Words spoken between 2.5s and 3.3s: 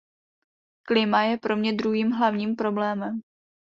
problémem.